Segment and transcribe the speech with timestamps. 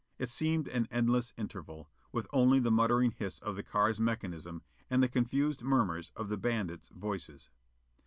[0.17, 5.03] It seemed an endless interval, with only the muttering hiss of the car's mechanism and
[5.03, 7.51] the confused murmurs of the bandits' voices.